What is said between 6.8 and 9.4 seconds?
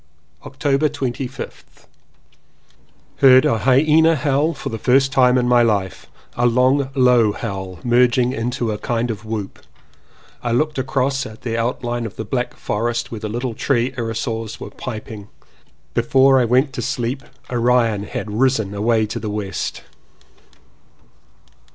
low howl merging into a kind of